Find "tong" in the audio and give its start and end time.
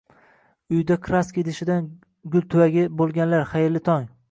3.93-4.13